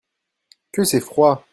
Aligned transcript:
Que 0.71 0.83
c'est 0.83 0.99
froid! 0.99 1.45